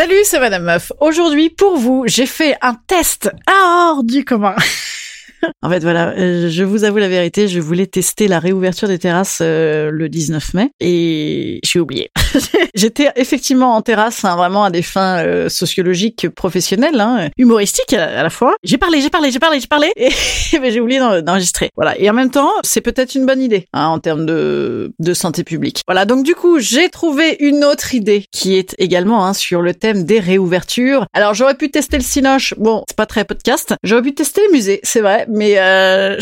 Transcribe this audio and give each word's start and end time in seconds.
Salut, 0.00 0.24
c'est 0.24 0.40
Madame 0.40 0.64
Meuf. 0.64 0.92
Aujourd'hui, 1.02 1.50
pour 1.50 1.76
vous, 1.76 2.04
j'ai 2.06 2.24
fait 2.24 2.56
un 2.62 2.74
test 2.86 3.30
hors 3.46 4.02
du 4.02 4.24
commun. 4.24 4.56
en 5.62 5.68
fait, 5.68 5.80
voilà, 5.80 6.14
euh, 6.16 6.48
je 6.48 6.64
vous 6.64 6.84
avoue 6.84 6.96
la 6.96 7.08
vérité, 7.08 7.48
je 7.48 7.60
voulais 7.60 7.86
tester 7.86 8.26
la 8.26 8.38
réouverture 8.38 8.88
des 8.88 8.98
terrasses 8.98 9.40
euh, 9.42 9.90
le 9.90 10.08
19 10.08 10.54
mai 10.54 10.70
et 10.80 11.60
j'ai 11.62 11.80
oublié. 11.80 12.10
J'étais 12.74 13.10
effectivement 13.16 13.74
en 13.74 13.82
terrasse, 13.82 14.24
hein, 14.24 14.36
vraiment 14.36 14.64
à 14.64 14.70
des 14.70 14.82
fins 14.82 15.18
euh, 15.24 15.48
sociologiques, 15.48 16.28
professionnelles, 16.30 17.00
hein, 17.00 17.28
humoristiques 17.38 17.92
à, 17.92 18.22
la 18.22 18.30
fois. 18.30 18.54
J'ai 18.62 18.78
parlé, 18.78 19.00
j'ai 19.00 19.10
parlé, 19.10 19.30
j'ai 19.30 19.38
parlé, 19.38 19.60
j'ai 19.60 19.66
parlé, 19.66 19.92
et 19.96 20.10
j'ai 20.70 20.80
oublié 20.80 20.98
d'en- 20.98 21.20
d'enregistrer. 21.22 21.70
Voilà. 21.76 21.98
Et 21.98 22.08
en 22.08 22.12
même 22.12 22.30
temps, 22.30 22.50
c'est 22.62 22.80
peut-être 22.80 23.14
une 23.14 23.26
bonne 23.26 23.42
idée 23.42 23.66
hein, 23.72 23.86
en 23.86 23.98
termes 23.98 24.26
de, 24.26 24.92
de 24.98 25.14
santé 25.14 25.44
publique. 25.44 25.82
Voilà. 25.86 26.04
Donc 26.04 26.24
du 26.24 26.34
coup, 26.34 26.58
j'ai 26.58 26.88
trouvé 26.88 27.36
une 27.40 27.64
autre 27.64 27.94
idée 27.94 28.24
qui 28.32 28.56
est 28.56 28.74
également 28.78 29.24
hein, 29.26 29.34
sur 29.34 29.62
le 29.62 29.74
thème 29.74 30.04
des 30.04 30.20
réouvertures. 30.20 31.06
Alors 31.12 31.34
j'aurais 31.34 31.54
pu 31.54 31.70
tester 31.70 31.96
le 31.96 32.02
Cinoche. 32.02 32.54
Bon, 32.58 32.84
c'est 32.88 32.96
pas 32.96 33.06
très 33.06 33.24
podcast. 33.24 33.74
J'aurais 33.82 34.02
pu 34.02 34.14
tester 34.14 34.40
les 34.46 34.52
musées, 34.52 34.80
c'est 34.82 35.00
vrai, 35.00 35.26
mais 35.28 35.58
euh, 35.58 36.16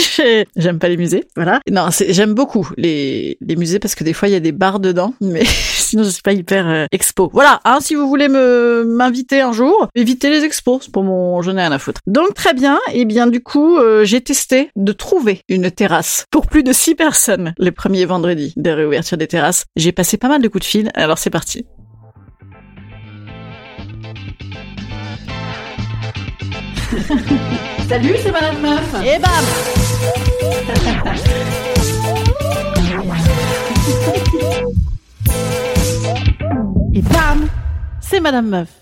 j'aime 0.56 0.78
pas 0.78 0.88
les 0.88 0.96
musées. 0.96 1.24
Voilà. 1.36 1.60
Non, 1.70 1.88
j'aime 2.08 2.34
beaucoup 2.34 2.68
les, 2.76 3.36
les 3.40 3.56
musées 3.56 3.78
parce 3.78 3.94
que 3.94 4.04
des 4.04 4.12
fois 4.12 4.28
il 4.28 4.32
y 4.32 4.36
a 4.36 4.40
des 4.40 4.52
bars 4.52 4.80
dedans, 4.80 5.14
mais 5.20 5.44
sinon 5.92 6.04
je 6.04 6.08
suis 6.08 6.22
pas 6.22 6.32
hyper 6.32 6.66
euh, 6.68 6.86
expo. 6.90 7.28
Voilà. 7.34 7.60
Hein, 7.66 7.78
si 7.82 7.94
vous 7.94 8.08
voulez 8.08 8.28
me 8.28 8.82
m'inviter 8.86 9.42
un 9.42 9.52
jour, 9.52 9.88
évitez 9.94 10.30
les 10.30 10.42
expos. 10.42 10.80
C'est 10.84 10.90
pour 10.90 11.04
mon 11.04 11.42
j'en 11.42 11.52
ai 11.58 11.60
rien 11.60 11.70
à 11.70 11.78
foutre. 11.78 12.00
Donc 12.06 12.32
très 12.32 12.54
bien. 12.54 12.80
Et 12.94 13.04
bien 13.04 13.26
du 13.26 13.42
coup, 13.42 13.76
euh, 13.76 14.02
j'ai 14.04 14.22
testé 14.22 14.70
de 14.74 14.92
trouver 14.92 15.42
une 15.50 15.70
terrasse 15.70 16.24
pour 16.30 16.46
plus 16.46 16.62
de 16.62 16.72
six 16.72 16.94
personnes 16.94 17.52
les 17.58 17.72
premiers 17.72 18.06
vendredis 18.06 18.54
des 18.56 18.72
réouvertures 18.72 19.18
des 19.18 19.26
terrasses. 19.26 19.66
J'ai 19.76 19.92
passé 19.92 20.16
pas 20.16 20.28
mal 20.28 20.40
de 20.40 20.48
coups 20.48 20.64
de 20.64 20.68
fil. 20.68 20.90
Alors 20.94 21.18
c'est 21.18 21.28
parti. 21.28 21.66
Salut, 27.88 28.14
c'est 28.22 28.32
Madame 28.32 28.62
Meuf. 28.62 28.94
Et 29.04 29.18
bam 29.18 29.30
Madame 38.22 38.50
Meuf. 38.50 38.81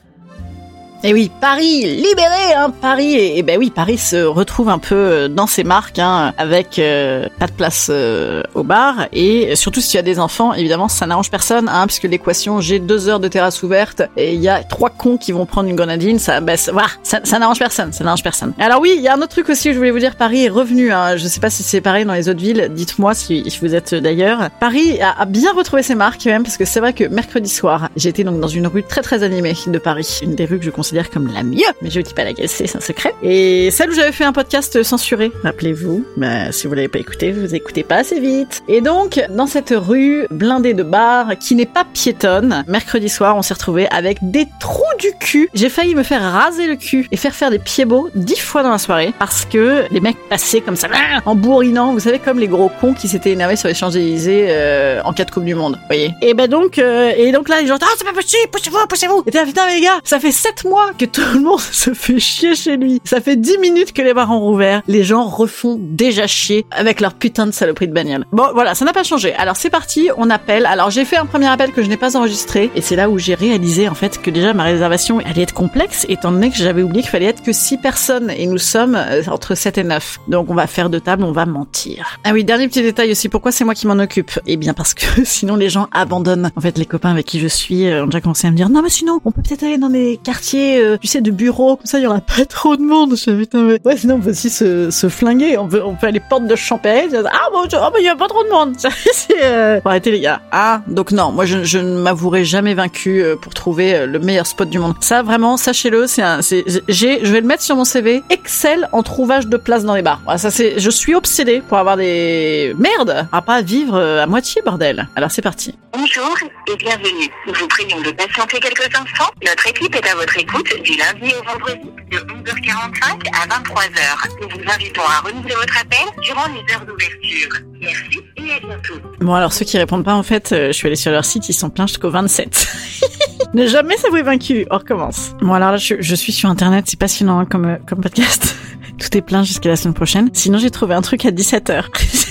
Et 1.03 1.15
oui, 1.15 1.31
Paris 1.41 1.81
libéré, 1.97 2.53
hein, 2.55 2.71
Paris. 2.71 3.15
Et, 3.15 3.43
ben 3.43 3.59
oui, 3.59 3.71
Paris 3.71 3.97
se 3.97 4.22
retrouve 4.22 4.69
un 4.69 4.78
peu 4.78 4.94
euh, 4.94 5.28
dans 5.28 5.47
ses 5.47 5.65
marques, 5.65 5.99
hein, 5.99 6.34
avec 6.37 6.78
euh, 6.78 7.27
pas 7.38 7.47
de 7.47 7.53
place 7.53 7.88
euh, 7.91 8.43
au 8.55 8.62
bar. 8.65 9.06
Et 9.15 9.56
surtout 9.56 9.81
si 9.81 9.93
tu 9.93 9.97
as 9.97 10.03
des 10.03 10.19
enfants, 10.19 10.53
évidemment, 10.53 10.88
ça 10.88 11.06
n'arrange 11.06 11.31
personne, 11.31 11.71
hein, 11.71 11.87
puisque 11.87 12.05
l'équation 12.05 12.61
j'ai 12.61 12.81
deux 12.81 13.09
heures 13.09 13.19
de 13.19 13.28
terrasse 13.28 13.62
ouverte 13.62 14.03
et 14.19 14.34
il 14.34 14.43
y 14.43 14.49
a 14.50 14.62
trois 14.62 14.91
cons 14.91 15.16
qui 15.16 15.33
vont 15.33 15.47
prendre 15.47 15.71
une 15.71 15.77
grenadine, 15.77 16.19
ça, 16.19 16.43
ben, 16.43 16.59
voilà, 16.71 16.88
ça, 17.03 17.38
n'arrange 17.38 17.59
personne, 17.59 17.94
ça 17.94 18.05
n'arrange 18.05 18.22
personne. 18.22 18.53
Alors 18.59 18.81
oui, 18.82 18.93
il 18.94 19.03
y 19.03 19.09
a 19.09 19.15
un 19.15 19.19
autre 19.19 19.28
truc 19.28 19.49
aussi, 19.49 19.72
je 19.72 19.78
voulais 19.78 19.93
vous 19.93 20.00
dire, 20.00 20.17
Paris 20.17 20.44
est 20.44 20.50
revenu. 20.50 20.93
Hein, 20.93 21.17
je 21.17 21.27
sais 21.28 21.41
pas 21.41 21.50
si 21.50 21.62
c'est 21.62 21.81
pareil 21.81 22.05
dans 22.05 22.12
les 22.12 22.28
autres 22.28 22.41
villes. 22.41 22.69
Dites-moi 22.72 23.15
si, 23.15 23.43
vous 23.62 23.75
êtes 23.75 23.94
d'ailleurs. 23.94 24.50
Paris 24.61 25.00
a, 25.00 25.22
a 25.22 25.25
bien 25.25 25.53
retrouvé 25.55 25.82
ses 25.82 25.94
marques 25.94 26.27
même, 26.27 26.43
parce 26.43 26.59
que 26.59 26.67
c'est 26.67 26.81
vrai 26.81 26.93
que 26.93 27.05
mercredi 27.05 27.49
soir, 27.49 27.88
j'étais 27.97 28.22
donc 28.22 28.38
dans 28.38 28.49
une 28.49 28.67
rue 28.67 28.82
très 28.82 29.00
très 29.00 29.22
animée 29.22 29.55
de 29.67 29.78
Paris, 29.78 30.21
une 30.22 30.34
des 30.34 30.44
rues 30.44 30.59
que 30.59 30.65
je 30.65 30.71
considère 30.91 31.11
comme 31.11 31.33
la 31.33 31.45
mieux, 31.45 31.62
mais 31.83 31.91
je 31.91 32.01
ne 32.01 32.05
dis 32.05 32.15
pas 32.15 32.25
laquelle 32.25 32.49
c'est, 32.49 32.67
c'est 32.67 32.77
un 32.77 32.81
secret. 32.81 33.15
Et 33.23 33.71
celle 33.71 33.91
où 33.91 33.95
j'avais 33.95 34.11
fait 34.11 34.25
un 34.25 34.33
podcast 34.33 34.83
censuré, 34.83 35.31
rappelez-vous, 35.45 36.05
bah, 36.17 36.51
si 36.51 36.67
vous 36.67 36.75
l'avez 36.75 36.89
pas 36.89 36.99
écouté, 36.99 37.31
vous 37.31 37.55
écoutez 37.55 37.84
pas 37.84 37.97
assez 37.97 38.19
vite. 38.19 38.62
Et 38.67 38.81
donc, 38.81 39.21
dans 39.31 39.47
cette 39.47 39.73
rue 39.77 40.27
blindée 40.31 40.75
de 40.75 40.83
bars, 40.83 41.39
qui 41.39 41.55
n'est 41.55 41.67
pas 41.67 41.84
piétonne, 41.84 42.65
mercredi 42.67 43.09
soir, 43.09 43.37
on 43.37 43.43
s'est 43.43 43.55
retrouvé 43.55 43.87
avec 43.91 44.19
des 44.21 44.47
trous 44.59 44.83
du 44.99 45.12
cul. 45.21 45.49
J'ai 45.55 45.69
failli 45.69 45.95
me 45.95 46.03
faire 46.03 46.23
raser 46.23 46.67
le 46.67 46.75
cul 46.75 47.06
et 47.12 47.17
faire 47.17 47.34
faire 47.37 47.50
des 47.50 47.61
pieds 47.61 47.84
beaux 47.84 48.11
dix 48.17 48.41
fois 48.41 48.65
dans 48.65 48.71
la 48.71 48.79
soirée, 48.79 49.12
parce 49.21 49.45
que 49.45 49.84
les 49.93 50.00
mecs 50.00 50.19
passaient 50.29 50.61
comme 50.61 50.77
ça, 50.77 50.89
en 51.25 51.37
bourrinant, 51.37 51.93
vous 51.93 52.00
savez, 52.00 52.19
comme 52.19 52.41
les 52.41 52.49
gros 52.49 52.71
cons 52.81 52.95
qui 52.95 53.06
s'étaient 53.06 53.31
énervés 53.31 53.55
sur 53.55 53.69
les 53.69 53.75
Champs-Élysées 53.75 54.47
euh, 54.49 55.00
en 55.05 55.12
cas 55.12 55.25
de 55.25 55.31
Coupe 55.31 55.45
du 55.45 55.55
Monde, 55.55 55.77
vous 55.77 55.87
voyez. 55.87 56.15
Et 56.21 56.34
ben 56.34 56.49
donc, 56.49 56.79
euh, 56.79 57.12
et 57.17 57.31
donc 57.31 57.49
là, 57.49 57.61
les 57.61 57.69
gens, 57.69 57.79
ah, 57.81 57.87
c'est 57.97 58.05
pas 58.05 58.12
possible, 58.12 58.50
poussez-vous, 58.50 58.87
poussez-vous. 58.89 59.23
Et 59.27 59.31
t'es 59.31 59.39
là, 59.39 59.45
putain, 59.45 59.69
les 59.69 59.81
gars, 59.81 60.00
ça 60.03 60.19
fait 60.19 60.33
sept 60.33 60.65
mois 60.65 60.80
que 60.99 61.05
tout 61.05 61.23
le 61.35 61.41
monde 61.41 61.61
se 61.73 61.95
fait 61.95 62.19
chier 62.19 62.55
chez 62.55 62.77
lui. 62.77 63.01
Ça 63.05 63.21
fait 63.21 63.37
dix 63.37 63.59
minutes 63.59 63.93
que 63.93 64.03
les 64.03 64.15
bars 64.15 64.31
ont 64.31 64.41
rouvert. 64.41 64.83
Les 64.89 65.05
gens 65.05 65.27
refont 65.27 65.79
déjà 65.81 66.27
chier 66.27 66.67
avec 66.71 67.01
leur 67.01 67.15
putain 67.15 67.47
de 67.47 67.53
saloperie 67.53 67.89
de 67.89 67.93
bagnole. 67.93 68.25
Bon, 68.33 68.49
voilà, 68.55 68.75
ça 68.75 68.85
n'a 68.85 68.93
pas 68.93 69.03
changé. 69.03 69.35
Alors 69.35 69.57
c'est 69.57 69.71
parti, 69.71 70.11
on 70.17 70.31
appelle. 70.31 70.67
Alors 70.67 70.91
j'ai 70.91 71.05
fait 71.05 71.17
un 71.17 71.27
premier 71.27 71.47
appel 71.47 71.73
que 71.73 71.83
je 71.83 71.89
n'ai 71.89 71.97
pas 71.97 72.17
enregistré, 72.17 72.71
et 72.75 72.81
c'est 72.81 72.97
là 72.97 73.09
où 73.11 73.19
j'ai 73.19 73.35
réalisé 73.35 73.89
en 73.89 73.95
fait 73.95 74.21
que 74.21 74.31
déjà 74.31 74.53
ma 74.53 74.65
réservation 74.65 75.19
allait 75.21 75.43
être 75.43 75.55
complexe, 75.55 76.07
étant 76.09 76.33
donné 76.33 76.51
que 76.51 76.57
j'avais 76.57 76.83
oublié 76.83 77.03
qu'il 77.03 77.11
fallait 77.11 77.27
être 77.27 77.43
que 77.43 77.53
six 77.53 77.79
personnes, 77.79 78.31
et 78.31 78.47
nous 78.47 78.59
sommes 78.59 78.95
euh, 78.95 79.23
entre 79.29 79.55
7 79.55 79.79
et 79.79 79.85
9. 79.85 80.21
Donc 80.29 80.51
on 80.51 80.55
va 80.55 80.67
faire 80.67 80.91
de 80.91 80.99
table, 80.99 81.25
on 81.25 81.33
va 81.33 81.47
mentir. 81.47 82.19
Ah 82.25 82.33
oui, 82.33 82.45
dernier 82.45 82.69
petit 82.69 82.83
détail 82.83 83.11
aussi, 83.11 83.29
pourquoi 83.29 83.53
c'est 83.53 83.65
moi 83.65 83.75
qui 83.75 83.87
m'en 83.87 83.99
occupe? 83.99 84.33
Eh 84.47 84.57
bien 84.57 84.75
parce 84.75 84.95
que 84.95 85.05
sinon 85.25 85.57
les 85.57 85.69
gens 85.69 85.89
abandonnent. 85.93 86.51
En 86.57 86.61
fait, 86.61 86.79
les 86.79 86.87
copains 86.87 87.11
avec 87.11 87.27
qui 87.27 87.41
je 87.41 87.49
suis 87.49 87.87
ont 87.93 88.07
déjà 88.07 88.21
commencé 88.21 88.47
à 88.47 88.51
me 88.51 88.57
dire 88.57 88.69
non 88.69 88.83
mais 88.83 88.91
sinon 88.91 89.21
on 89.25 89.33
peut 89.33 89.43
peut-être 89.43 89.65
aller 89.65 89.79
dans 89.79 89.91
des 89.91 90.19
quartiers, 90.23 90.69
euh, 90.78 90.97
tu 90.98 91.06
sais, 91.06 91.20
de 91.20 91.31
bureaux, 91.31 91.76
comme 91.76 91.86
ça 91.86 91.98
il 91.98 92.04
y 92.04 92.06
aura 92.06 92.20
pas 92.20 92.44
trop 92.48 92.76
de 92.76 92.82
monde. 92.82 93.16
Je 93.16 93.31
putain 93.31 93.62
mais 93.62 93.81
ouais 93.84 93.97
sinon 93.97 94.16
on 94.16 94.20
peut 94.20 94.31
aussi 94.31 94.50
se, 94.50 94.91
flinguer. 95.08 95.58
On 95.58 95.69
peut 95.69 95.82
on 95.84 95.94
peut 95.94 96.06
aller 96.06 96.20
porte 96.20 96.47
de 96.47 96.56
Champéry. 96.56 97.08
dire, 97.08 97.22
Ah 97.26 97.48
bon, 97.53 97.64
oh, 97.72 97.91
mais 97.94 98.00
il 98.00 98.04
y 98.04 98.08
a 98.08 98.16
pas 98.16 98.28
trop 98.28 98.44
de 98.44 98.50
monde. 98.50 98.76
c'est 99.12 99.44
euh... 99.44 99.81
faut 99.81 99.88
arrêter 99.88 100.10
les 100.10 100.20
gars. 100.20 100.41
Ah 100.53 100.82
donc 100.86 101.12
non, 101.12 101.32
moi 101.32 101.44
je, 101.47 101.78
ne 101.78 102.00
m'avouerai 102.00 102.44
jamais 102.44 102.75
vaincu 102.75 103.22
euh, 103.22 103.36
pour 103.36 103.54
trouver 103.54 103.94
euh, 103.94 104.06
le 104.06 104.19
meilleur 104.19 104.47
spot 104.47 104.69
du 104.69 104.78
monde. 104.78 104.94
Ça 105.00 105.22
vraiment, 105.22 105.56
sachez-le, 105.56 106.06
c'est 106.06 106.22
un, 106.22 106.41
j'ai, 106.88 107.25
je 107.25 107.32
vais 107.32 107.41
le 107.41 107.47
mettre 107.47 107.62
sur 107.62 107.76
mon 107.76 107.84
CV. 107.84 108.22
Excel 108.31 108.88
en 108.92 109.02
trouvage 109.02 109.47
de 109.47 109.56
place 109.56 109.84
dans 109.84 109.94
les 109.94 110.02
bars. 110.02 110.20
Ça 110.37 110.50
c'est, 110.50 110.78
je 110.78 110.91
suis 110.91 111.14
obsédé 111.14 111.62
pour 111.66 111.78
avoir 111.78 111.97
des 111.97 112.75
merde 112.78 113.26
à 113.32 113.42
pas 113.42 113.62
vivre 113.62 113.97
euh, 113.97 114.22
à 114.22 114.26
moitié 114.26 114.62
bordel. 114.62 115.08
Alors 115.16 115.31
c'est 115.31 115.42
parti. 115.42 115.75
Bonjour 115.92 116.34
et 116.69 116.76
bienvenue. 116.76 117.28
Nous 117.46 117.55
vous 117.55 117.69
prions 117.69 118.00
de 118.00 118.11
patienter 118.12 118.61
quelques 118.61 118.87
instants. 118.87 119.31
Notre 119.44 119.69
équipe 119.69 119.94
est 119.94 120.08
à 120.08 120.14
votre 120.14 120.38
écoute 120.38 120.60
du 120.62 120.97
lundi 120.97 121.35
au 121.35 121.45
vendredi 121.45 121.91
de 122.11 122.19
11h45 122.19 123.29
à 123.33 123.47
23h. 123.47 124.29
Nous 124.43 124.49
vous 124.49 124.71
invitons 124.71 125.03
à 125.03 125.21
renouveler 125.27 125.55
votre 125.55 125.79
appel 125.81 126.07
durant 126.23 126.47
les 126.49 126.75
heures 126.75 126.85
d'ouverture. 126.85 127.49
Merci 127.81 128.21
et 128.37 128.53
à 128.53 128.61
bientôt. 128.61 128.95
Bon 129.21 129.35
alors 129.35 129.53
ceux 129.53 129.65
qui 129.65 129.79
répondent 129.79 130.05
pas 130.05 130.15
en 130.15 130.23
fait, 130.23 130.53
euh, 130.53 130.69
je 130.69 130.73
suis 130.73 130.87
allée 130.87 130.97
sur 130.97 131.12
leur 131.12 131.25
site, 131.25 131.49
ils 131.49 131.55
sont 131.55 131.71
pleins 131.71 131.87
jusqu'au 131.87 132.11
27. 132.11 132.69
ne 133.55 133.67
jamais 133.67 133.97
s'avouer 133.97 134.23
vaincu. 134.23 134.67
On 134.71 134.79
recommence. 134.79 135.33
Bon 135.41 135.55
alors 135.55 135.73
là 135.73 135.77
je, 135.79 136.15
suis 136.15 136.33
sur 136.33 136.51
internet, 136.51 136.85
c'est 136.89 136.99
passionnant 136.99 137.45
comme 137.47 137.65
euh, 137.65 137.77
comme 137.89 138.01
podcast. 138.01 138.55
Tout 138.99 139.17
est 139.17 139.23
plein 139.23 139.43
jusqu'à 139.43 139.71
la 139.71 139.77
semaine 139.77 139.95
prochaine. 139.95 140.31
Sinon 140.35 140.59
j'ai 140.59 140.71
trouvé 140.71 140.95
un 140.95 141.03
truc 141.03 141.25
à 141.25 141.31
17h. 141.31 141.85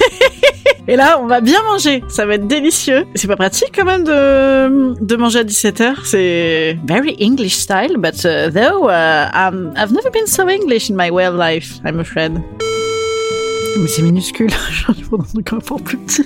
Et 0.87 0.95
là, 0.95 1.19
on 1.21 1.27
va 1.27 1.41
bien 1.41 1.61
manger. 1.63 2.03
Ça 2.07 2.25
va 2.25 2.35
être 2.35 2.47
délicieux. 2.47 3.05
C'est 3.15 3.27
pas 3.27 3.35
pratique 3.35 3.71
quand 3.75 3.85
même 3.85 4.03
de, 4.03 5.03
de 5.03 5.15
manger 5.15 5.39
à 5.39 5.43
17h. 5.43 6.05
C'est 6.05 6.77
very 6.85 7.15
English 7.21 7.55
style, 7.55 7.97
but 7.97 8.15
uh, 8.25 8.49
though 8.51 8.89
uh, 8.89 9.29
um, 9.33 9.73
I've 9.77 9.91
never 9.91 10.09
been 10.11 10.27
so 10.27 10.47
English 10.47 10.89
in 10.89 10.95
my 10.95 11.09
way 11.11 11.27
of 11.27 11.35
life, 11.35 11.79
I'm 11.85 11.99
afraid. 11.99 12.33
Mais 13.77 13.87
c'est 13.87 14.01
minuscule. 14.01 14.49
J'en 14.71 14.93
ai 14.93 15.39
encore 15.39 15.81
plus 15.81 15.97
petit. 15.97 16.25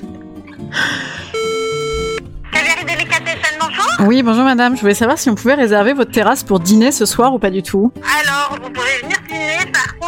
Oui, 4.05 4.21
bonjour 4.21 4.43
madame. 4.43 4.75
Je 4.75 4.81
voulais 4.81 4.93
savoir 4.93 5.17
si 5.17 5.29
on 5.29 5.35
pouvait 5.35 5.53
réserver 5.53 5.93
votre 5.93 6.11
terrasse 6.11 6.43
pour 6.43 6.59
dîner 6.59 6.91
ce 6.91 7.05
soir 7.05 7.33
ou 7.33 7.39
pas 7.39 7.49
du 7.49 7.63
tout. 7.63 7.91
Alors, 8.21 8.57
vous 8.61 8.69
pouvez 8.69 8.97
venir 9.01 9.17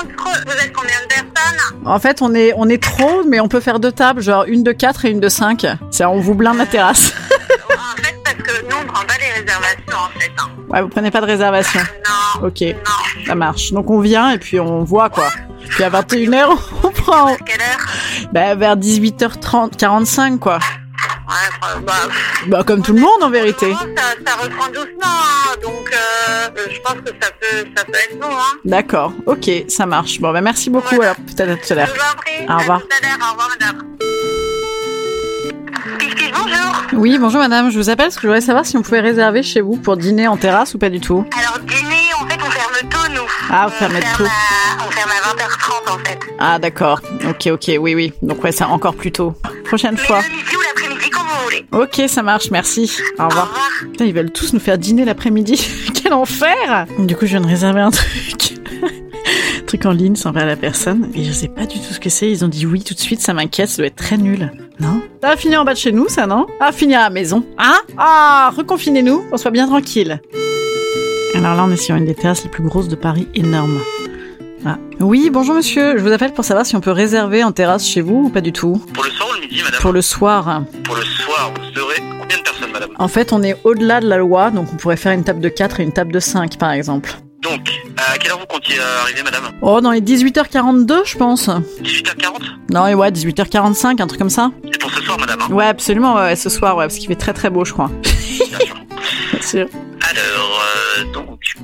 contre, 0.03 0.43
vous 0.45 0.53
êtes 0.63 0.73
combien 0.73 0.95
de 1.01 1.07
personnes 1.07 1.85
En 1.85 1.99
fait, 1.99 2.21
on 2.21 2.33
est, 2.33 2.53
on 2.57 2.67
est 2.69 2.81
trop, 2.81 3.23
mais 3.27 3.39
on 3.39 3.47
peut 3.47 3.59
faire 3.59 3.79
deux 3.79 3.91
tables, 3.91 4.21
genre 4.21 4.43
une 4.45 4.63
de 4.63 4.71
4 4.71 5.05
et 5.05 5.09
une 5.11 5.19
de 5.19 5.29
5. 5.29 5.65
C'est, 5.91 6.05
on 6.05 6.19
vous 6.19 6.33
blinde 6.35 6.57
la 6.57 6.65
terrasse. 6.65 7.13
En 7.67 8.01
fait, 8.01 8.15
parce 8.23 8.35
que 8.35 8.61
nous, 8.69 8.75
on 8.81 8.85
prend 8.85 9.05
pas 9.05 9.13
les 9.19 9.41
réservations, 9.41 9.97
en 9.97 10.19
fait. 10.19 10.31
hein. 10.39 10.49
Ouais, 10.69 10.81
vous 10.81 10.87
prenez 10.89 11.11
pas 11.11 11.21
de 11.21 11.25
réservation. 11.25 11.79
Non, 11.79 12.47
Ok, 12.47 12.61
non. 12.61 13.25
ça 13.25 13.35
marche. 13.35 13.71
Donc 13.71 13.89
on 13.89 13.99
vient 13.99 14.31
et 14.31 14.37
puis 14.37 14.59
on 14.59 14.83
voit 14.83 15.09
quoi. 15.09 15.29
Puis 15.69 15.83
à 15.83 15.89
21h, 15.89 16.57
on 16.83 16.89
prend 16.89 17.27
À 17.33 17.37
quelle 17.37 17.61
heure? 17.61 18.29
Bah, 18.33 18.55
vers 18.55 18.75
18h30, 18.77 19.75
45 19.77 20.39
quoi. 20.39 20.59
Bah, 21.85 21.93
Bah 22.47 22.63
comme 22.65 22.81
tout 22.81 22.93
le 22.93 23.01
monde 23.01 23.21
en 23.21 23.29
vérité. 23.29 23.71
Ça, 23.73 24.03
ça 24.25 24.35
reprend 24.43 24.67
doucement, 24.67 25.03
hein, 25.03 25.55
donc 25.61 25.91
euh, 25.93 26.49
je 26.69 26.79
pense 26.81 26.93
que 26.95 27.11
ça 27.21 27.29
peut, 27.39 27.67
ça 27.75 27.83
peut 27.85 27.93
être 28.09 28.19
bon. 28.19 28.27
Hein. 28.29 28.57
D'accord, 28.65 29.13
ok, 29.25 29.49
ça 29.67 29.85
marche. 29.85 30.19
Bon 30.19 30.31
bah 30.31 30.41
merci 30.41 30.69
beaucoup 30.69 30.95
Voilà. 30.95 31.11
alors, 31.11 31.25
peut-être 31.25 31.49
à 31.51 31.55
tout 31.55 31.61
à 31.61 31.67
Je 31.67 31.73
l'heure. 31.75 31.87
vous 31.87 32.01
en 32.01 32.15
prie. 32.17 32.53
Au 32.53 32.57
revoir. 32.59 32.77
À 32.77 32.81
tout 32.81 32.87
à 33.01 33.07
l'heure. 33.07 33.17
Au 33.27 33.31
revoir, 33.31 33.49
madame. 33.59 33.81
Bonjour. 36.37 36.83
Oui, 36.93 37.17
bonjour 37.19 37.39
madame, 37.39 37.69
je 37.71 37.77
vous 37.77 37.89
appelle 37.89 38.05
parce 38.07 38.15
que 38.15 38.21
je 38.23 38.27
voudrais 38.27 38.41
savoir 38.41 38.65
si 38.65 38.77
on 38.77 38.81
pouvait 38.81 38.99
réserver 38.99 39.41
chez 39.43 39.61
vous 39.61 39.75
pour 39.77 39.97
dîner 39.97 40.27
en 40.27 40.37
terrasse 40.37 40.73
ou 40.75 40.77
pas 40.77 40.89
du 40.89 40.99
tout. 40.99 41.25
Alors, 41.37 41.59
dîner, 41.59 41.95
en 42.21 42.27
fait, 42.27 42.37
on 42.45 42.51
ferme 42.51 42.89
tôt, 42.89 43.11
nous. 43.13 43.27
Ah, 43.49 43.67
vous 43.67 43.73
On 43.75 43.79
fermez 43.79 44.01
ferme 44.01 44.17
tôt. 44.17 44.23
à- 44.25 44.85
On 44.87 44.91
ferme 44.91 45.09
à 45.09 45.33
20h30, 45.33 45.93
en 45.93 45.97
fait. 46.05 46.19
Ah 46.39 46.59
d'accord, 46.59 47.01
ok, 47.27 47.47
ok, 47.53 47.71
oui, 47.79 47.95
oui. 47.95 48.13
Donc 48.21 48.43
ouais, 48.43 48.51
c'est 48.51 48.63
encore 48.65 48.95
plus 48.95 49.11
tôt. 49.11 49.33
Prochaine 49.65 49.95
Mais 49.95 50.01
fois. 50.05 50.21
Vous 51.37 51.43
voulez. 51.43 51.65
Ok, 51.71 52.01
ça 52.07 52.23
marche, 52.23 52.49
merci. 52.51 52.91
Au 53.19 53.23
Au 53.23 53.27
revoir. 53.27 53.53
Putain, 53.91 54.05
ils 54.05 54.13
veulent 54.13 54.31
tous 54.31 54.53
nous 54.53 54.59
faire 54.59 54.77
dîner 54.77 55.05
l'après-midi. 55.05 55.65
Quel 56.03 56.13
enfer 56.13 56.85
Du 56.99 57.15
coup, 57.15 57.25
je 57.25 57.31
viens 57.31 57.41
de 57.41 57.47
réserver 57.47 57.81
un 57.81 57.91
truc. 57.91 58.53
un 58.83 59.61
truc 59.65 59.85
en 59.85 59.91
ligne 59.91 60.15
sans 60.15 60.33
faire 60.33 60.45
la 60.45 60.55
personne. 60.55 61.09
Et 61.15 61.23
je 61.23 61.31
sais 61.31 61.47
pas 61.47 61.65
du 61.65 61.79
tout 61.79 61.93
ce 61.93 61.99
que 61.99 62.09
c'est. 62.09 62.29
Ils 62.29 62.43
ont 62.45 62.47
dit 62.49 62.65
oui 62.65 62.83
tout 62.83 62.93
de 62.93 62.99
suite, 62.99 63.21
ça 63.21 63.33
m'inquiète, 63.33 63.69
ça 63.69 63.77
doit 63.77 63.87
être 63.87 63.95
très 63.95 64.17
nul. 64.17 64.51
Non? 64.79 65.01
Ça 65.21 65.29
va 65.29 65.37
finir 65.37 65.61
en 65.61 65.65
bas 65.65 65.73
de 65.73 65.77
chez 65.79 65.91
nous, 65.91 66.07
ça, 66.09 66.27
non? 66.27 66.45
Va 66.59 66.71
finir 66.71 66.99
à 66.99 67.03
la 67.03 67.09
maison. 67.09 67.45
Hein? 67.57 67.77
Ah 67.97 68.51
Reconfinez-nous, 68.55 69.23
qu'on 69.29 69.37
soit 69.37 69.51
bien 69.51 69.67
tranquille. 69.67 70.21
Alors 71.33 71.55
là, 71.55 71.63
on 71.65 71.71
est 71.71 71.77
sur 71.77 71.95
une 71.95 72.05
des 72.05 72.15
terrasses 72.15 72.43
les 72.43 72.49
plus 72.49 72.63
grosses 72.63 72.87
de 72.87 72.95
Paris, 72.95 73.27
énorme. 73.35 73.79
Ah. 74.65 74.77
Oui, 74.99 75.29
bonjour 75.31 75.53
monsieur, 75.53 75.97
je 75.97 76.01
vous 76.01 76.11
appelle 76.11 76.33
pour 76.33 76.43
savoir 76.45 76.65
si 76.65 76.75
on 76.75 76.81
peut 76.81 76.91
réserver 76.91 77.43
en 77.43 77.51
terrasse 77.51 77.85
chez 77.87 78.01
vous 78.01 78.23
ou 78.25 78.29
pas 78.29 78.41
du 78.41 78.51
tout. 78.51 78.81
Pour 78.93 79.03
le 79.03 79.11
soir 79.11 79.29
ou 79.29 79.33
le 79.35 79.41
midi, 79.41 79.61
madame? 79.63 79.81
Pour 79.81 79.91
le 79.91 80.01
soir. 80.01 80.63
Pour 80.83 80.95
le 80.95 81.03
vous 81.55 81.63
serez 81.73 82.01
combien 82.19 82.37
de 82.37 82.43
personnes, 82.43 82.71
madame 82.71 82.89
En 82.97 83.07
fait, 83.07 83.33
on 83.33 83.43
est 83.43 83.57
au-delà 83.63 83.99
de 83.99 84.07
la 84.07 84.17
loi, 84.17 84.51
donc 84.51 84.67
on 84.73 84.75
pourrait 84.77 84.97
faire 84.97 85.11
une 85.11 85.23
table 85.23 85.39
de 85.41 85.49
4 85.49 85.79
et 85.79 85.83
une 85.83 85.91
table 85.91 86.11
de 86.11 86.19
5, 86.19 86.57
par 86.57 86.71
exemple. 86.71 87.11
Donc, 87.41 87.69
à 87.97 88.17
quelle 88.17 88.31
heure 88.31 88.39
vous 88.39 88.45
comptiez 88.47 88.75
arriver, 89.03 89.21
madame 89.23 89.43
Oh, 89.61 89.79
dans 89.81 89.91
les 89.91 90.01
18h42, 90.01 91.05
je 91.05 91.17
pense. 91.17 91.47
18h40 91.47 92.39
Non, 92.71 92.87
et 92.87 92.95
ouais, 92.95 93.11
18h45, 93.11 94.01
un 94.01 94.07
truc 94.07 94.19
comme 94.19 94.29
ça. 94.31 94.51
C'est 94.71 94.79
pour 94.81 94.89
ce 94.91 95.01
soir, 95.03 95.19
madame 95.19 95.39
hein 95.41 95.53
Ouais, 95.53 95.65
absolument, 95.65 96.15
ouais, 96.15 96.21
ouais, 96.21 96.35
ce 96.35 96.49
soir, 96.49 96.75
ouais, 96.77 96.85
parce 96.85 96.97
qu'il 96.97 97.07
fait 97.07 97.15
très 97.15 97.33
très 97.33 97.49
beau, 97.51 97.63
je 97.63 97.73
crois. 97.73 97.91
Bien 98.01 98.59
sûr. 98.59 98.75
Bien 99.31 99.41
sûr. 99.41 99.67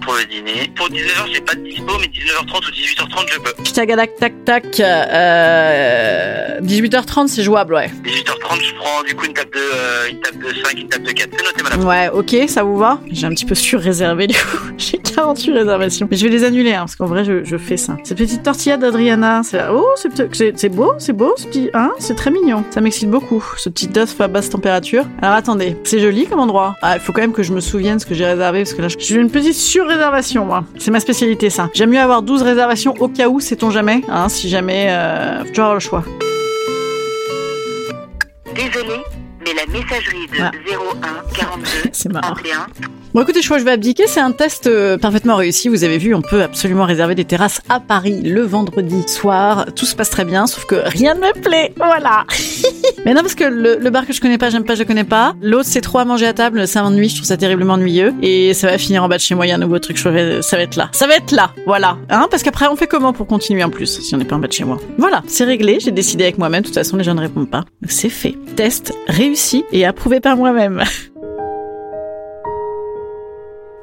Pour 0.01 0.13
le 0.15 0.25
dîner. 0.25 0.71
Pour 0.75 0.87
19h, 0.89 1.31
j'ai 1.33 1.41
pas 1.41 1.53
de 1.55 1.61
dispo, 1.61 1.93
mais 1.99 2.07
19h30 2.07 2.57
ou 2.57 2.71
18h30, 2.71 3.33
je 3.33 3.39
peux. 3.39 3.53
Tagadac, 3.73 4.15
tac, 4.17 4.33
tac. 4.45 4.79
Euh, 4.79 6.59
18h30, 6.61 7.27
c'est 7.27 7.43
jouable, 7.43 7.75
ouais. 7.75 7.87
18h30, 8.03 8.61
je 8.63 8.75
prends 8.75 9.03
du 9.03 9.15
coup 9.15 9.25
une 9.25 9.33
table 9.33 9.51
de, 9.51 9.59
euh, 9.59 10.09
une 10.09 10.19
table 10.19 10.43
de 10.43 10.53
5, 10.63 10.79
une 10.79 10.87
table 10.89 11.05
de 11.05 11.11
4. 11.11 11.29
C'est 11.37 11.43
noté, 11.43 11.63
madame. 11.63 11.85
Ouais, 11.85 12.09
ok, 12.09 12.49
ça 12.49 12.63
vous 12.63 12.77
va? 12.77 12.99
J'ai 13.11 13.27
un 13.27 13.29
petit 13.31 13.45
peu 13.45 13.55
surréservé, 13.55 14.27
du 14.27 14.35
coup. 14.35 14.57
J'ai 14.77 14.97
48 15.15 15.51
réservations. 15.53 16.07
Mais 16.09 16.17
je 16.17 16.23
vais 16.25 16.31
les 16.31 16.43
annuler, 16.43 16.73
hein, 16.73 16.81
parce 16.81 16.95
qu'en 16.95 17.05
vrai, 17.05 17.23
je, 17.23 17.43
je 17.43 17.57
fais 17.57 17.77
ça. 17.77 17.97
Cette 18.03 18.17
petite 18.17 18.43
tortilla 18.43 18.77
d'Adriana, 18.77 19.41
c'est... 19.43 19.61
Oh, 19.71 19.85
c'est 19.95 20.69
beau, 20.69 20.93
c'est 20.97 21.13
beau, 21.13 21.33
ce 21.37 21.47
petit... 21.47 21.69
Hein 21.73 21.91
C'est 21.99 22.15
très 22.15 22.31
mignon. 22.31 22.63
Ça 22.71 22.81
m'excite 22.81 23.09
beaucoup, 23.09 23.43
ce 23.57 23.69
petit 23.69 23.89
œuf 23.97 24.19
à 24.21 24.27
basse 24.27 24.49
température. 24.49 25.05
Alors, 25.21 25.35
attendez, 25.35 25.77
c'est 25.83 25.99
joli 25.99 26.25
comme 26.25 26.39
endroit. 26.39 26.75
Ah, 26.81 26.95
il 26.95 26.99
faut 27.01 27.11
quand 27.13 27.21
même 27.21 27.33
que 27.33 27.43
je 27.43 27.53
me 27.53 27.59
souvienne 27.59 27.99
ce 27.99 28.05
que 28.05 28.13
j'ai 28.13 28.25
réservé, 28.25 28.59
parce 28.63 28.73
que 28.73 28.81
là, 28.81 28.87
j'ai 28.97 29.15
une 29.15 29.29
petite 29.29 29.55
surréservation, 29.55 30.45
moi. 30.45 30.63
C'est 30.77 30.91
ma 30.91 30.99
spécialité, 30.99 31.49
ça. 31.49 31.69
J'aime 31.73 31.89
mieux 31.91 31.99
avoir 31.99 32.21
12 32.21 32.41
réservations 32.41 32.93
au 32.99 33.07
cas 33.07 33.27
où, 33.27 33.39
sait-on 33.39 33.69
jamais, 33.69 34.01
hein, 34.09 34.29
si 34.29 34.49
jamais... 34.49 34.87
Euh, 34.89 35.43
toujours 35.45 35.65
avoir 35.65 35.73
le 35.75 35.79
choix. 35.79 36.03
Désolé, 38.55 39.01
mais 39.45 39.53
la 39.53 39.65
messagerie 39.71 40.27
de 40.27 40.41
Ah. 40.41 40.51
01 40.51 40.71
42 40.71 40.90
C'est 41.91 42.11
marrant. 42.11 42.33
31 42.35 42.67
Bon 43.13 43.21
écoutez, 43.23 43.41
je 43.41 43.45
crois 43.47 43.57
que 43.57 43.61
je 43.61 43.65
vais 43.65 43.73
abdiquer. 43.73 44.05
C'est 44.07 44.21
un 44.21 44.31
test 44.31 44.67
euh, 44.67 44.97
parfaitement 44.97 45.35
réussi. 45.35 45.67
Vous 45.67 45.83
avez 45.83 45.97
vu, 45.97 46.13
on 46.15 46.21
peut 46.21 46.41
absolument 46.43 46.85
réserver 46.85 47.13
des 47.13 47.25
terrasses 47.25 47.59
à 47.67 47.79
Paris 47.81 48.21
le 48.23 48.41
vendredi 48.43 49.03
soir. 49.07 49.65
Tout 49.75 49.85
se 49.85 49.95
passe 49.95 50.09
très 50.09 50.23
bien, 50.23 50.47
sauf 50.47 50.63
que 50.65 50.75
rien 50.85 51.15
ne 51.15 51.19
me 51.19 51.33
plaît. 51.41 51.73
Voilà. 51.75 52.25
Mais 53.05 53.13
non, 53.13 53.21
parce 53.21 53.35
que 53.35 53.43
le, 53.43 53.77
le 53.79 53.89
bar 53.89 54.05
que 54.07 54.13
je 54.13 54.21
connais 54.21 54.37
pas, 54.37 54.49
j'aime 54.49 54.63
pas, 54.63 54.75
je 54.75 54.83
connais 54.83 55.03
pas. 55.03 55.35
L'autre, 55.41 55.65
c'est 55.67 55.81
trop 55.81 55.97
à 55.99 56.05
manger 56.05 56.25
à 56.27 56.33
table, 56.33 56.67
ça 56.67 56.83
m'ennuie, 56.83 57.09
je 57.09 57.15
trouve 57.15 57.27
ça 57.27 57.35
terriblement 57.35 57.73
ennuyeux. 57.73 58.13
Et 58.21 58.53
ça 58.53 58.67
va 58.67 58.77
finir 58.77 59.03
en 59.03 59.09
bas 59.09 59.17
de 59.17 59.21
chez 59.21 59.35
moi, 59.35 59.45
il 59.45 59.49
y 59.49 59.51
a 59.51 59.55
un 59.55 59.59
nouveau 59.59 59.79
truc, 59.79 59.97
je 59.97 60.07
vais- 60.07 60.41
ça 60.41 60.55
va 60.55 60.63
être 60.63 60.75
là. 60.77 60.89
Ça 60.93 61.07
va 61.07 61.15
être 61.15 61.31
là, 61.31 61.51
voilà. 61.65 61.97
Hein 62.09 62.27
parce 62.31 62.43
qu'après, 62.43 62.67
on 62.67 62.75
fait 62.77 62.87
comment 62.87 63.11
pour 63.11 63.27
continuer 63.27 63.63
en 63.63 63.69
plus, 63.69 63.99
si 64.01 64.15
on 64.15 64.17
n'est 64.19 64.25
pas 64.25 64.35
en 64.35 64.39
bas 64.39 64.47
de 64.47 64.53
chez 64.53 64.63
moi? 64.63 64.77
Voilà, 64.97 65.21
c'est 65.27 65.43
réglé, 65.43 65.79
j'ai 65.81 65.91
décidé 65.91 66.23
avec 66.23 66.37
moi-même, 66.37 66.61
de 66.61 66.67
toute 66.67 66.75
façon, 66.75 66.95
les 66.95 67.03
gens 67.03 67.15
ne 67.15 67.21
répondent 67.21 67.49
pas. 67.49 67.65
Donc 67.81 67.91
c'est 67.91 68.09
fait. 68.09 68.35
Test 68.55 68.93
réussi 69.07 69.65
et 69.73 69.85
approuvé 69.85 70.19
par 70.21 70.37
moi-même. 70.37 70.81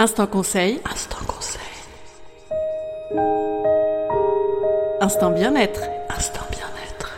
Instant 0.00 0.28
conseil. 0.28 0.78
Instant 0.88 1.18
conseil. 1.26 1.60
Instant 5.00 5.30
bien-être. 5.32 5.80
Instant 6.08 6.46
bien-être. 6.52 7.16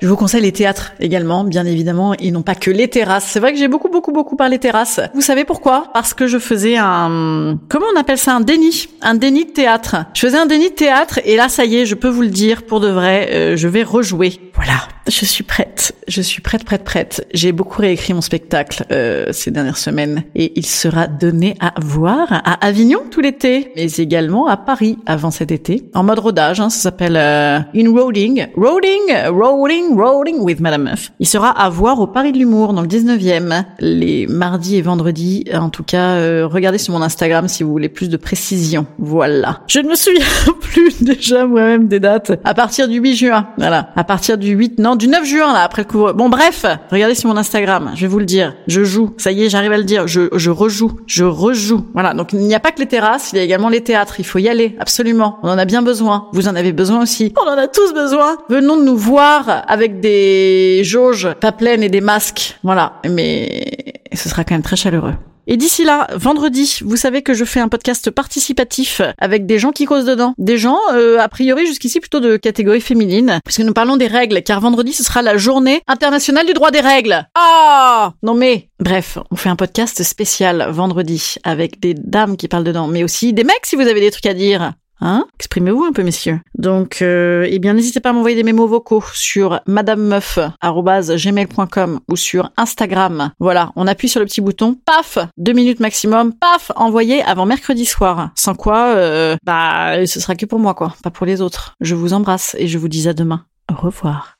Je 0.00 0.08
vous 0.08 0.16
conseille 0.16 0.42
les 0.42 0.50
théâtres 0.50 0.94
également, 0.98 1.44
bien 1.44 1.64
évidemment, 1.64 2.14
et 2.14 2.32
non 2.32 2.42
pas 2.42 2.56
que 2.56 2.72
les 2.72 2.88
terrasses. 2.88 3.24
C'est 3.24 3.38
vrai 3.38 3.52
que 3.52 3.58
j'ai 3.60 3.68
beaucoup, 3.68 3.88
beaucoup, 3.88 4.10
beaucoup 4.10 4.34
parlé 4.34 4.58
terrasses. 4.58 4.98
Vous 5.14 5.20
savez 5.20 5.44
pourquoi? 5.44 5.90
Parce 5.94 6.12
que 6.12 6.26
je 6.26 6.38
faisais 6.38 6.76
un... 6.76 7.56
Comment 7.68 7.86
on 7.94 8.00
appelle 8.00 8.18
ça? 8.18 8.34
Un 8.34 8.40
déni. 8.40 8.88
Un 9.00 9.14
déni 9.14 9.44
de 9.44 9.50
théâtre. 9.50 9.94
Je 10.14 10.20
faisais 10.26 10.38
un 10.38 10.46
déni 10.46 10.70
de 10.70 10.74
théâtre, 10.74 11.20
et 11.24 11.36
là, 11.36 11.48
ça 11.48 11.66
y 11.66 11.76
est, 11.76 11.86
je 11.86 11.94
peux 11.94 12.08
vous 12.08 12.22
le 12.22 12.30
dire, 12.30 12.64
pour 12.64 12.80
de 12.80 12.88
vrai, 12.88 13.28
euh, 13.30 13.56
je 13.56 13.68
vais 13.68 13.84
rejouer. 13.84 14.40
Voilà, 14.54 14.74
je 15.08 15.24
suis 15.24 15.44
prête. 15.44 15.94
Je 16.06 16.20
suis 16.22 16.40
prête, 16.40 16.64
prête, 16.64 16.84
prête. 16.84 17.26
J'ai 17.32 17.52
beaucoup 17.52 17.80
réécrit 17.80 18.14
mon 18.14 18.20
spectacle 18.20 18.84
euh, 18.90 19.26
ces 19.32 19.50
dernières 19.50 19.76
semaines, 19.76 20.24
et 20.34 20.52
il 20.56 20.66
sera 20.66 21.06
donné 21.06 21.54
à 21.60 21.74
voir 21.80 22.26
à 22.30 22.64
Avignon 22.66 23.00
tout 23.10 23.20
l'été, 23.20 23.72
mais 23.76 23.90
également 23.92 24.46
à 24.46 24.56
Paris 24.56 24.98
avant 25.06 25.30
cet 25.30 25.50
été, 25.50 25.88
en 25.94 26.02
mode 26.02 26.18
rodage. 26.18 26.60
Hein, 26.60 26.70
ça 26.70 26.78
s'appelle 26.80 27.16
euh, 27.16 27.58
In 27.74 27.90
Roading. 27.90 28.48
Roading, 28.56 29.28
roading, 29.28 29.96
roading 29.96 30.40
with 30.40 30.60
Madame 30.60 30.84
Meuf. 30.84 31.12
Il 31.20 31.26
sera 31.26 31.50
à 31.50 31.68
voir 31.68 32.00
au 32.00 32.06
Paris 32.06 32.32
de 32.32 32.38
l'Humour 32.38 32.72
dans 32.72 32.82
le 32.82 32.88
19e, 32.88 33.64
les 33.80 34.26
mardis 34.26 34.76
et 34.76 34.82
vendredis. 34.82 35.44
En 35.52 35.70
tout 35.70 35.84
cas, 35.84 36.16
euh, 36.16 36.46
regardez 36.46 36.78
sur 36.78 36.92
mon 36.92 37.02
Instagram 37.02 37.48
si 37.48 37.62
vous 37.62 37.70
voulez 37.70 37.88
plus 37.88 38.08
de 38.08 38.16
précision. 38.16 38.86
Voilà. 38.98 39.60
Je 39.68 39.80
ne 39.80 39.88
me 39.88 39.94
souviens 39.94 40.24
plus 40.60 41.02
déjà 41.02 41.46
moi-même 41.46 41.88
des 41.88 42.00
dates. 42.00 42.32
À 42.44 42.54
partir 42.54 42.88
du 42.88 42.98
8 42.98 43.14
juin. 43.14 43.48
Voilà. 43.56 43.90
À 43.96 44.04
partir 44.04 44.38
du 44.38 44.50
8, 44.50 44.78
non, 44.78 44.96
du 44.98 45.08
9 45.08 45.24
juin, 45.24 45.52
là, 45.52 45.62
après 45.62 45.82
le 45.82 45.88
couvre. 45.88 46.12
Bon, 46.12 46.28
bref. 46.28 46.66
Regardez 46.90 47.14
sur 47.14 47.28
mon 47.28 47.36
Instagram. 47.36 47.92
Je 47.94 48.02
vais 48.02 48.06
vous 48.06 48.18
le 48.18 48.24
dire. 48.26 48.54
Je 48.66 48.84
joue. 48.84 49.14
Ça 49.16 49.32
y 49.32 49.44
est, 49.44 49.48
j'arrive 49.48 49.72
à 49.72 49.78
le 49.78 49.84
dire. 49.84 50.06
Je, 50.06 50.28
je 50.34 50.50
rejoue. 50.50 51.00
Je 51.06 51.24
rejoue. 51.24 51.86
Voilà. 51.94 52.12
Donc, 52.14 52.32
il 52.32 52.40
n'y 52.40 52.54
a 52.54 52.60
pas 52.60 52.72
que 52.72 52.80
les 52.80 52.86
terrasses. 52.86 53.30
Il 53.32 53.36
y 53.36 53.40
a 53.40 53.44
également 53.44 53.68
les 53.68 53.82
théâtres. 53.82 54.16
Il 54.18 54.26
faut 54.26 54.38
y 54.38 54.48
aller. 54.48 54.76
Absolument. 54.80 55.38
On 55.42 55.48
en 55.48 55.58
a 55.58 55.64
bien 55.64 55.82
besoin. 55.82 56.28
Vous 56.32 56.48
en 56.48 56.54
avez 56.56 56.72
besoin 56.72 57.02
aussi. 57.02 57.32
On 57.42 57.48
en 57.48 57.56
a 57.56 57.68
tous 57.68 57.94
besoin. 57.94 58.36
Venons 58.48 58.76
nous 58.82 58.96
voir 58.96 59.64
avec 59.68 60.00
des 60.00 60.82
jauges 60.84 61.28
pas 61.40 61.52
pleines 61.52 61.82
et 61.82 61.88
des 61.88 62.00
masques. 62.00 62.58
Voilà. 62.62 62.94
Mais 63.08 63.94
ce 64.12 64.28
sera 64.28 64.44
quand 64.44 64.54
même 64.54 64.62
très 64.62 64.76
chaleureux. 64.76 65.14
Et 65.50 65.56
d'ici 65.56 65.82
là, 65.82 66.06
vendredi, 66.14 66.80
vous 66.84 66.96
savez 66.96 67.22
que 67.22 67.32
je 67.32 67.46
fais 67.46 67.58
un 67.58 67.68
podcast 67.68 68.10
participatif 68.10 69.00
avec 69.16 69.46
des 69.46 69.58
gens 69.58 69.70
qui 69.72 69.86
causent 69.86 70.04
dedans. 70.04 70.34
Des 70.36 70.58
gens, 70.58 70.76
euh, 70.92 71.18
a 71.18 71.26
priori 71.30 71.66
jusqu'ici 71.66 72.00
plutôt 72.00 72.20
de 72.20 72.36
catégorie 72.36 72.82
féminine, 72.82 73.40
puisque 73.46 73.60
nous 73.60 73.72
parlons 73.72 73.96
des 73.96 74.08
règles, 74.08 74.42
car 74.42 74.60
vendredi 74.60 74.92
ce 74.92 75.02
sera 75.02 75.22
la 75.22 75.38
journée 75.38 75.80
internationale 75.86 76.44
du 76.44 76.52
droit 76.52 76.70
des 76.70 76.82
règles. 76.82 77.26
Ah 77.34 78.12
Non 78.22 78.34
mais, 78.34 78.68
bref, 78.78 79.16
on 79.30 79.36
fait 79.36 79.48
un 79.48 79.56
podcast 79.56 80.02
spécial 80.02 80.68
vendredi 80.68 81.36
avec 81.44 81.80
des 81.80 81.94
dames 81.94 82.36
qui 82.36 82.46
parlent 82.46 82.64
dedans, 82.64 82.86
mais 82.86 83.02
aussi 83.02 83.32
des 83.32 83.44
mecs 83.44 83.64
si 83.64 83.74
vous 83.74 83.88
avez 83.88 84.00
des 84.00 84.10
trucs 84.10 84.26
à 84.26 84.34
dire. 84.34 84.74
Hein? 85.00 85.24
Exprimez-vous 85.38 85.84
un 85.84 85.92
peu, 85.92 86.02
messieurs. 86.02 86.40
Donc, 86.56 87.02
euh, 87.02 87.46
eh 87.48 87.58
bien, 87.58 87.74
n'hésitez 87.74 88.00
pas 88.00 88.10
à 88.10 88.12
m'envoyer 88.12 88.36
des 88.36 88.42
mémos 88.42 88.68
vocaux 88.68 89.02
sur 89.12 89.60
madamemeuf@gmail.com 89.66 92.00
ou 92.08 92.16
sur 92.16 92.50
Instagram. 92.56 93.30
Voilà, 93.38 93.72
on 93.76 93.86
appuie 93.86 94.08
sur 94.08 94.20
le 94.20 94.26
petit 94.26 94.40
bouton, 94.40 94.76
paf, 94.84 95.18
deux 95.36 95.52
minutes 95.52 95.80
maximum, 95.80 96.32
paf, 96.32 96.72
envoyé 96.76 97.22
avant 97.22 97.46
mercredi 97.46 97.84
soir. 97.84 98.30
Sans 98.34 98.54
quoi, 98.54 98.94
euh, 98.96 99.36
bah, 99.44 100.06
ce 100.06 100.20
sera 100.20 100.34
que 100.34 100.46
pour 100.46 100.58
moi, 100.58 100.74
quoi, 100.74 100.94
pas 101.02 101.10
pour 101.10 101.26
les 101.26 101.40
autres. 101.40 101.74
Je 101.80 101.94
vous 101.94 102.12
embrasse 102.12 102.56
et 102.58 102.68
je 102.68 102.78
vous 102.78 102.88
dis 102.88 103.08
à 103.08 103.12
demain. 103.12 103.44
Au 103.70 103.76
revoir. 103.76 104.36